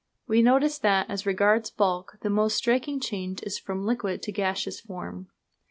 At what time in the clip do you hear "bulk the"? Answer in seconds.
1.69-2.31